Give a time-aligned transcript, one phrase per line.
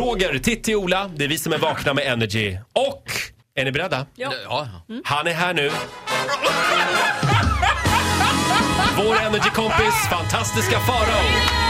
[0.00, 2.56] Roger, Titti, Ola, det är vi som är vakna med Energy.
[2.72, 3.04] Och,
[3.54, 4.06] är ni beredda?
[4.14, 4.32] Ja.
[4.44, 4.68] Ja.
[5.04, 5.70] Han är här nu.
[8.96, 11.69] Vår Energy-kompis, fantastiska Farao.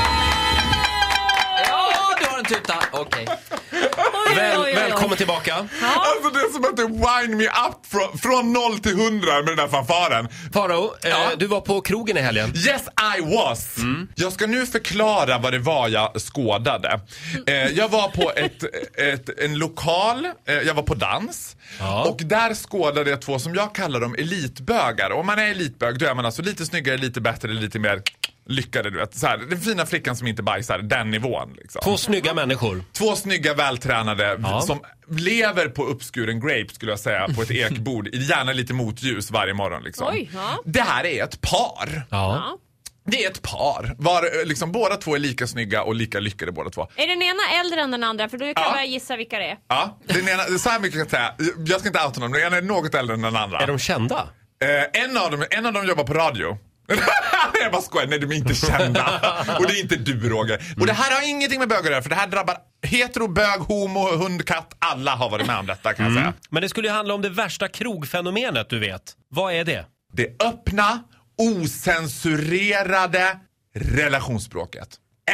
[2.55, 2.75] Tuta.
[2.93, 3.27] Okej.
[3.73, 5.55] Oj, Väl, välkommen tillbaka.
[5.55, 9.47] Alltså det är som att det wind me up från, från 0 till 100 med
[9.47, 10.29] den där fanfaren.
[10.53, 11.09] Farao, Ja.
[11.09, 12.53] eh, du var på krogen i helgen.
[12.57, 12.83] Yes
[13.19, 13.77] I was!
[14.15, 17.01] Jag ska nu förklara vad det var jag skådade.
[17.47, 18.65] Eh, jag var på ett,
[18.99, 21.57] ett, en lokal, eh, jag var på dans.
[21.79, 22.05] Ja.
[22.05, 25.11] Och där skådade jag två som jag kallar dem elitbögar.
[25.13, 28.03] Om man är elitbög då är man alltså lite snyggare, lite bättre, lite mer
[28.49, 28.91] lyckade.
[28.91, 29.15] Du vet.
[29.15, 31.53] Så här, den fina flickan som inte bajsar, den nivån.
[31.57, 31.81] Liksom.
[31.85, 32.85] Två snygga människor.
[32.93, 34.61] Två snygga vältränade Ja.
[34.61, 38.09] som lever på uppskuren grape skulle jag säga på ett ekbord.
[38.15, 39.83] Gärna lite motljus varje morgon.
[39.83, 40.07] Liksom.
[40.11, 40.59] Oj, ja.
[40.65, 41.89] Det här är ett par.
[41.95, 42.05] Ja.
[42.11, 42.59] Ja.
[43.07, 43.95] Det är ett par.
[43.99, 46.89] Var, eh, liksom, båda två är lika snygga och lika lyckade båda två.
[46.97, 48.29] Är den ena äldre än den andra?
[48.29, 48.77] För då kan Ja.
[48.77, 49.57] jag gissa vilka det är.
[49.69, 51.55] Ja, den ena, så här mycket kan jag säga.
[51.67, 53.59] Jag ska inte outa någon, men den ena är något äldre än den andra.
[53.61, 54.29] Är de kända?
[54.65, 56.59] Eh, en, av dem, en av dem jobbar på radio.
[57.63, 59.21] jag bara skojar, nej de är inte kända.
[59.59, 60.75] och det är inte du Roger.
[60.81, 63.61] Och det här har ingenting med bögar att göra för det här drabbar hetero, bög,
[63.61, 64.77] homo, hund, katt.
[64.79, 66.33] Alla har varit med om detta kan jag säga.
[66.51, 69.03] Men det skulle ju handla om det värsta krogfenomenet du vet.
[69.29, 69.87] Vad är det?
[70.13, 71.03] Det öppna,
[71.39, 73.39] osensurerade
[73.75, 74.89] relationsspråket.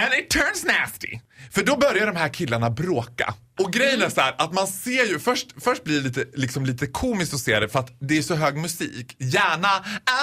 [0.04, 1.18] And it turns nasty.
[1.50, 3.34] För då börjar de här killarna bråka.
[3.58, 6.66] Och grejen är så här att man ser ju, först, först blir det lite, liksom
[6.66, 9.16] lite komiskt att se det för att det är så hög musik.
[9.18, 9.68] Gärna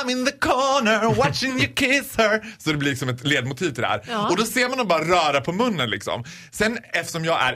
[0.02, 2.56] I'm in the corner watching you kiss her.
[2.58, 4.02] Så det blir liksom ett ledmotiv till det här.
[4.10, 4.30] Ja.
[4.30, 6.24] Och då ser man dem bara röra på munnen liksom.
[6.52, 7.54] Sen eftersom jag är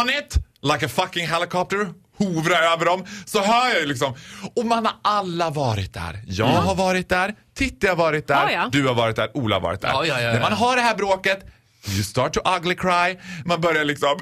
[0.00, 4.14] on it, like a fucking helicopter, hovra över dem, så hör jag ju liksom.
[4.56, 6.22] Och man har alla varit där.
[6.26, 8.68] Jag har varit där, Titti har varit där, Ja, ja.
[8.72, 9.88] du har varit där, Ola har varit där.
[9.88, 11.46] Ja, ja, ja, När man har det här bråket,
[11.86, 14.18] you start to ugly cry, man börjar liksom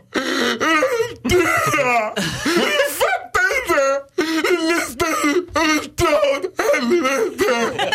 [1.22, 1.36] Du
[1.76, 2.14] då?
[2.44, 2.60] Du
[3.00, 4.02] fattar inte!
[4.50, 5.06] Lyssna
[6.14, 7.90] åt helvete!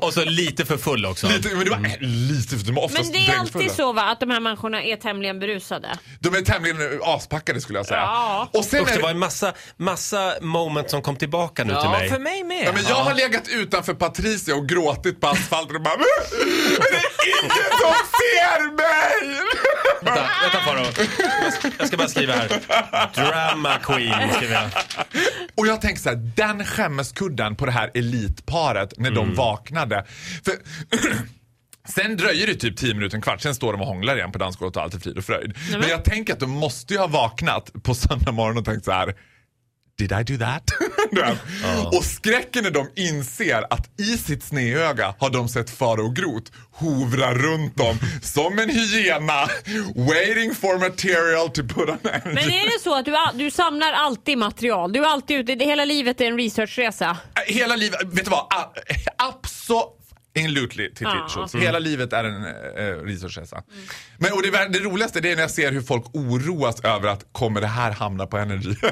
[0.00, 1.28] Och så lite för full också.
[1.28, 4.02] Lite, men det var lite, för de är oftast Men det är alltid så va,
[4.02, 5.88] att de här människorna är tämligen berusade.
[6.20, 8.00] De är tämligen aspackade skulle jag säga.
[8.00, 8.48] Ja.
[8.52, 11.78] Och sen Usch, är det var en massa, massa moment som kom tillbaka nu till
[11.82, 12.08] Ja, mig.
[12.10, 12.64] för mig med.
[12.66, 16.06] ja, men jag har legat utanför Patricia och gråtit på asfalten och bara "Men
[16.78, 19.38] Det är ingen som ser mig!
[20.02, 20.84] Vänta, vänta Farao.
[21.44, 22.48] Jag ska- Jag ska bara skriva här.
[23.14, 24.70] Drama queen skriver jag.
[25.56, 30.04] Och jag tänker så här, den skämmeskudden på det här elitparet när de vaknade.
[30.44, 30.54] För
[31.94, 34.38] Sen dröjer det typ 10 minuter, en kvart, sen står de och hånglar igen på
[34.38, 35.56] dansgolvet och allt är frid och fröjd.
[35.70, 38.92] Men jag tänker att de måste ju ha vaknat på söndag morgon och tänkt så
[38.92, 39.14] här.
[39.98, 40.62] Did I do that?
[41.12, 41.38] Vet.
[41.96, 47.34] Och skräcken när de inser att i sitt sneöga har de sett Farao Groth hovra
[47.34, 49.46] runt dem som en hyena
[49.96, 52.34] waiting for material to put on energy.
[52.34, 54.92] Men är det så att du, du samlar alltid material?
[54.92, 57.16] Du är alltid ute, det- hela livet är en researchresa?
[57.46, 58.46] Hela livet, vet du vad?
[59.70, 59.94] A-
[60.36, 61.28] Absolutely till Ja.
[61.28, 61.54] Schultz.
[61.54, 63.62] Hela livet är en äh, researchresa.
[64.18, 67.24] Men och det, det roligaste det är när jag ser hur folk oroas över att
[67.32, 68.74] kommer det här hamna på Energy?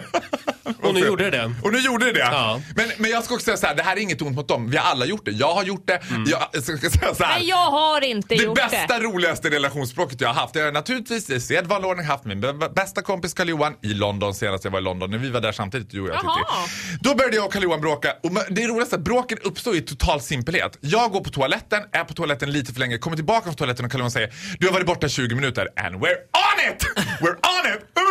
[0.83, 1.53] Och nu gjorde det det.
[1.63, 2.19] Och nu gjorde det det.
[2.19, 2.61] Ja.
[2.77, 4.71] Men, men jag ska också säga så här, det här är inget ont mot dem.
[4.71, 5.31] Vi har alla gjort det.
[5.31, 6.01] Jag har gjort det.
[6.27, 7.39] Jag ska, ska säga så här.
[7.39, 9.05] Nej, jag har inte Det gjort bästa, det.
[9.05, 10.55] roligaste relationsspråket jag har haft.
[10.55, 12.41] Jag har naturligtvis i sedvanlig ordning haft min
[12.75, 15.11] bästa kompis Karl-Johan i London senast jag var i London.
[15.11, 16.21] När vi var där samtidigt, du och jag.
[16.21, 16.99] Titti.
[17.01, 18.13] Då började jag och Karl-Johan bråka.
[18.23, 20.79] Och det roligaste är att bråken uppstår i total simpelhet.
[20.81, 23.91] Jag går på toaletten, är på toaletten lite för länge, kommer tillbaka från toaletten och
[23.91, 25.69] Karl-Johan säger Du har varit borta 20 minuter.
[25.77, 26.83] And we're on it!
[27.21, 27.81] We're on it!
[27.95, 28.07] Vadå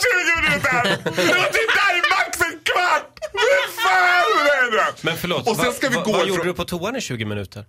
[0.00, 0.98] 20 minuter?
[1.04, 3.12] Jag var typ där i max en kvart!
[3.32, 4.95] Vad fan är det?
[5.06, 7.24] Men förlåt, Och sen ska vi vad, gå vad gjorde du på toan i 20
[7.24, 7.64] minuter?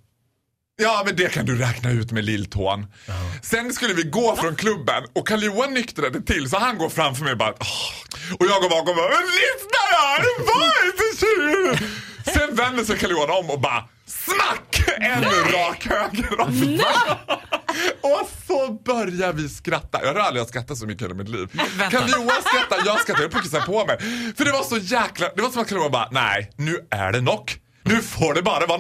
[0.82, 2.86] Ja, men det kan du räkna ut med lilltån.
[3.42, 7.32] Sen skulle vi gå från klubben och Karl-Johan nyktrade till så han går framför mig
[7.32, 8.36] och bara Åh.
[8.40, 10.24] Och jag går bakom och bara "Men lyssna då!
[10.24, 11.90] Det var inte 20 minuter."
[12.34, 14.84] Sen vänder sig Karl-Johan om och bara smack!
[15.00, 16.38] En rak höger.
[18.08, 20.00] Och så börjar vi skratta.
[20.04, 21.48] Jag har aldrig skrattat så mycket i hela mitt liv.
[21.92, 23.98] Karl-Johan skrattar, jag skrattar, jag puckar på mig.
[24.38, 27.20] För det var så jäkla, det var som att Karl-Johan bara, nej, nu är det
[27.20, 27.60] knock.
[27.88, 28.80] Nu får det bara vara.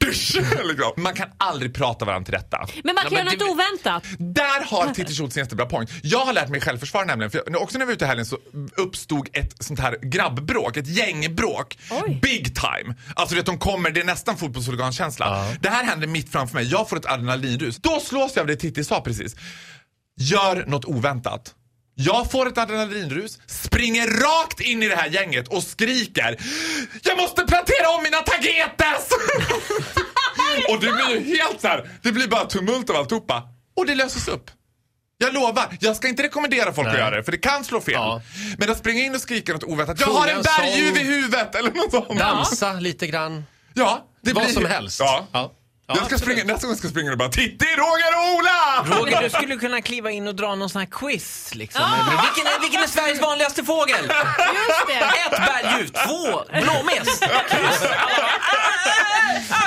[0.00, 0.92] Dusch, liksom.
[0.96, 2.66] Man kan aldrig prata varandra till rätta.
[2.84, 4.04] Men man kan Ja, göra något det- oväntat.
[4.18, 5.86] Där har Titti Schultz en jättebra poäng.
[6.02, 7.30] Jag har lärt mig självförsvar nämligen.
[7.30, 8.38] För jag, också när vi var ute i helgen så
[8.76, 11.78] uppstod ett sånt här grabbbråk, ett gängbråk.
[11.90, 12.18] Oj.
[12.22, 12.94] Big time.
[13.14, 15.54] Alltså du vet, de kommer, det är nästan fotbollshuligankänsla.
[15.60, 16.64] Det här händer mitt framför mig.
[16.64, 17.76] Jag får ett adrenalinrus.
[17.76, 19.36] Då slås jag av det Titti sa precis.
[20.20, 21.54] Gör något oväntat.
[21.98, 26.36] Jag får ett adrenalinrus, springer rakt in i det här gänget och skriker
[27.02, 29.08] Jag måste plantera om mina tagetes!
[30.70, 33.42] Och det blir ju helt så här, det blir bara tumult av alltihopa.
[33.76, 34.50] Och det löses upp.
[35.18, 37.02] Jag lovar, jag ska inte rekommendera folk att Nej.
[37.02, 37.94] göra det för det kan slå fel.
[37.94, 38.22] Ja.
[38.58, 41.70] Men att springa in och skrika något oväntat, jag har en berguv i huvudet eller
[41.70, 42.18] något sånt.
[42.18, 43.44] Dansa lite grann.
[43.74, 45.00] Ja, det Vad blir som helst.
[45.00, 45.26] Ja.
[45.32, 45.52] Ja.
[45.88, 48.98] Ja, jag ska springa, nästa gång ska jag springa och bara Titti, Roger och Ola!
[48.98, 51.82] Roger, du skulle kunna kliva in och dra någon sån här quiz liksom.
[52.10, 53.96] Vilken, är, vilken är Sveriges vanligaste fågel?
[54.54, 54.94] Just det.
[54.94, 57.20] Ett berguv, två blåmes.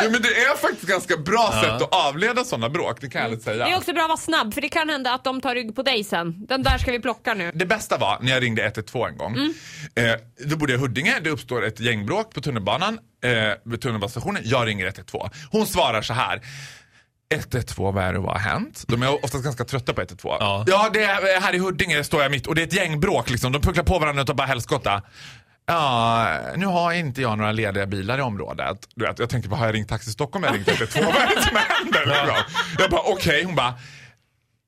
[0.02, 3.32] Ja, men det är faktiskt ganska bra sätt att avleda sådana bråk, det kan jag
[3.32, 3.66] ärligt säga.
[3.66, 5.76] Det är också bra att vara snabb för det kan hända att de tar rygg
[5.76, 6.46] på dig sen.
[6.46, 7.52] Den där ska vi plocka nu.
[7.56, 9.36] Det bästa var när jag ringde 112 en gång.
[9.96, 10.04] Eh,
[10.46, 13.32] då bodde jag i Huddinge, det uppstår ett gängbråk på tunnelbanan, eh,
[13.66, 14.42] vid tunnelbanestationen.
[14.46, 15.30] Jag ringer 112.
[15.52, 16.42] Hon svarar så här.
[17.34, 18.84] 112, vad är det, vad har hänt?
[18.88, 20.38] De är oftast ganska trötta på 112.
[20.40, 20.66] Ja.
[20.68, 23.52] ja, det är här i Huddinge står jag mitt och det är ett gängbråk liksom.
[23.52, 25.02] De pucklar på varandra utav bara helskotta.
[25.70, 28.78] Ja, nu har inte jag några lediga bilar i området.
[28.96, 30.44] Du vet, jag tänkte, vad har jag ringt Taxi Stockholm?
[30.44, 32.06] Jag ringt 112, vad är det som händer?
[32.06, 32.44] Liksom.
[32.80, 33.74] Jag bara, okej, hon bara,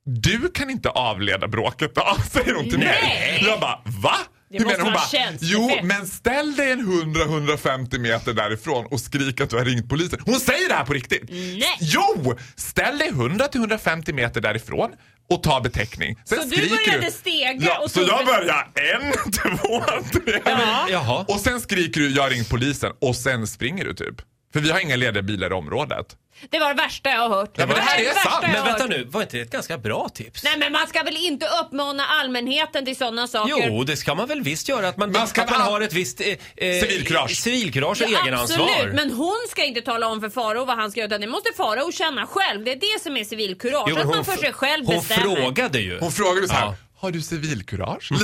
[0.06, 3.00] du kan inte avleda bråket då, säger hon till mig.
[3.02, 3.44] Nej.
[3.48, 4.16] Jag bara, va?
[4.52, 4.94] Det måste menar hon?
[4.94, 6.82] Bara, jo, men ställ dig en
[7.16, 10.20] 100-150 meter därifrån och skrik att du har ringt polisen.
[10.26, 11.30] Hon säger det här på riktigt.
[11.30, 11.78] Nej.
[11.80, 12.36] Jo!
[12.56, 14.92] Ställ dig 100-150 meter därifrån
[15.30, 16.18] och ta beteckning.
[16.26, 19.84] Sen Så du började stega ja, och Så jag börjar en, två,
[20.20, 20.42] tre.
[20.46, 20.88] Ja.
[20.90, 21.26] Jaha.
[21.28, 24.22] Och sen skriker du jag har ringt polisen och sen springer du typ.
[24.54, 26.16] För vi har inga lediga bilar i området.
[26.50, 27.52] Det var det värsta jag har hört.
[27.58, 28.46] Ja, men det här är värsta sant.
[28.54, 30.44] Men vänta nu, var inte det ett ganska bra tips?
[30.44, 33.54] Nej men man ska väl inte uppmana allmänheten till sådana saker?
[33.70, 34.88] Jo, det ska man väl visst göra.
[34.88, 37.36] Att man, Man ska att man har ett visst eh, eh, Civilkurage.
[37.38, 38.70] civilkurage och Ja, egenansvar.
[38.70, 41.28] absolut, men hon ska inte tala om för Farao vad han ska göra utan det
[41.28, 42.64] måste Farao känna själv.
[42.64, 43.98] Det är det som är civilkurage.
[43.98, 45.36] Att man för sig själv hon bestämmer.
[45.36, 46.00] frågade ju.
[46.00, 46.66] Hon frågade så här.
[46.66, 46.76] Ja.
[47.02, 48.12] Har du civilkurage?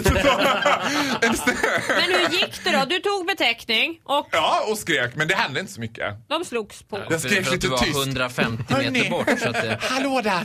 [1.88, 2.86] Men hur gick det då?
[2.90, 5.16] Du tog beteckning och ja, och skrek.
[5.16, 6.14] Men det hände inte så mycket.
[6.28, 7.00] de slogs på.
[7.10, 7.98] Jag För, skrek lite du var tyst.
[7.98, 8.92] 150 Hörni.
[8.92, 9.40] meter bort.
[9.40, 10.44] Så att det, Hallå där!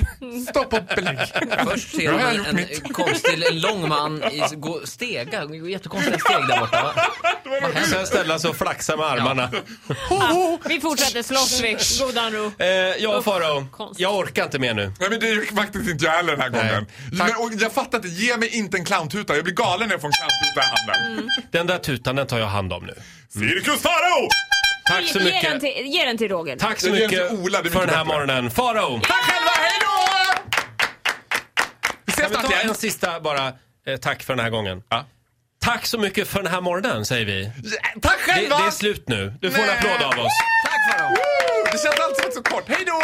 [0.51, 1.19] Stopp och belägg.
[1.71, 2.85] först ser jag man en, mitt.
[2.85, 6.83] en konstig, en lång man i, gå, stega, jättekonstiga steg där borta.
[6.83, 6.95] Va?
[7.91, 9.51] Sen ställa sig och flaxa med armarna.
[10.69, 11.77] Vi fortsätter slåss vi.
[12.05, 12.53] Godan ro.
[12.59, 13.67] Eh, ja, Usch, Farao.
[13.97, 14.93] Jag orkar inte mer nu.
[15.01, 16.87] Nej men det är faktiskt inte jag heller den här gången.
[17.13, 19.35] Men, och jag fattar inte, ge mig inte en clowntuta.
[19.35, 21.13] Jag blir galen när jag får en clowntuta i handen.
[21.19, 21.31] Mm.
[21.51, 22.95] Den där tutan, den tar jag hand om nu.
[23.29, 24.29] Cirkus Farao!
[24.89, 25.61] Tack så Ge, den mycket.
[25.61, 26.57] till, ge den till Roger.
[26.57, 28.19] Tack så Jag ger den mycket till Ola, det är för den här bättre.
[28.19, 28.51] morgonen.
[28.51, 29.01] Farao!
[29.01, 30.43] Tack själva, hej då!
[32.05, 33.53] Vi ses Kan vi ta en sista bara
[33.87, 34.83] eh, tack för den här gången?
[34.89, 35.07] Ja.
[35.61, 37.51] Tack så mycket för den här morgonen, säger vi.
[38.03, 38.59] Tack Det, själva!
[38.59, 39.35] det är slut nu.
[39.41, 39.77] Du får en Nej.
[39.79, 40.33] applåd av oss.
[40.67, 41.09] Tack Farao!
[41.11, 41.65] Woo!
[41.73, 42.65] Det känns alltid så kort.
[42.69, 43.03] Hej då!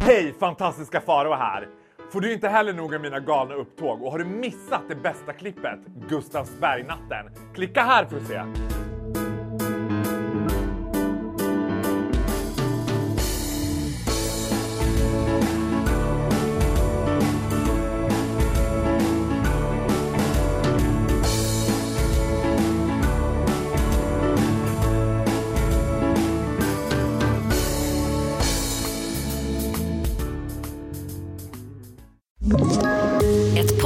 [0.00, 1.68] Hej, fantastiska Faro här!
[2.12, 5.32] Får du inte heller nog av mina galna upptåg och har du missat det bästa
[5.32, 5.78] klippet,
[6.08, 7.30] Gustavsbergnatten?
[7.54, 8.42] Klicka här för att se.